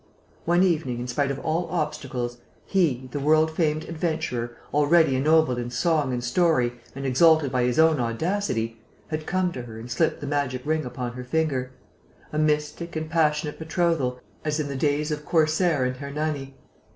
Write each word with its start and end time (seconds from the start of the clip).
One 0.45 0.63
evening, 0.63 0.99
in 0.99 1.07
spite 1.07 1.29
of 1.29 1.37
all 1.41 1.69
obstacles, 1.69 2.37
he, 2.65 3.07
the 3.11 3.19
world 3.19 3.51
famed 3.51 3.83
adventurer, 3.83 4.57
already 4.73 5.15
ennobled 5.15 5.59
in 5.59 5.69
song 5.69 6.11
and 6.11 6.23
story 6.23 6.73
and 6.95 7.05
exalted 7.05 7.51
by 7.51 7.65
his 7.65 7.77
own 7.77 7.99
audacity, 7.99 8.81
had 9.09 9.27
come 9.27 9.51
to 9.51 9.61
her 9.61 9.77
and 9.77 9.91
slipped 9.91 10.19
the 10.19 10.25
magic 10.25 10.63
ring 10.65 10.85
upon 10.85 11.13
her 11.13 11.23
finger: 11.23 11.73
a 12.33 12.39
mystic 12.39 12.95
and 12.95 13.11
passionate 13.11 13.59
betrothal, 13.59 14.19
as 14.43 14.59
in 14.59 14.69
the 14.69 14.75
days 14.75 15.11
of 15.11 15.19
the 15.19 15.25
Corsair 15.25 15.85
and 15.85 15.97
Hernani.... 15.97 16.55